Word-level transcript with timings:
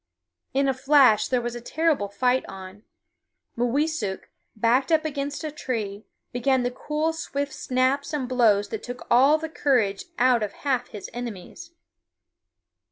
In 0.55 0.67
a 0.67 0.73
flash 0.73 1.27
there 1.27 1.43
was 1.43 1.53
a 1.53 1.61
terrible 1.61 2.07
fight 2.09 2.43
on. 2.47 2.81
Mooweesuk, 3.55 4.29
backed 4.55 4.91
up 4.91 5.05
against 5.05 5.43
a 5.43 5.51
tree, 5.51 6.07
began 6.31 6.63
the 6.63 6.71
cool 6.71 7.13
swift 7.13 7.53
snaps 7.53 8.11
and 8.11 8.27
blows 8.27 8.69
that 8.69 8.81
took 8.81 9.05
all 9.11 9.37
the 9.37 9.47
courage 9.47 10.05
out 10.17 10.41
of 10.41 10.53
half 10.53 10.87
his 10.87 11.07
enemies. 11.13 11.75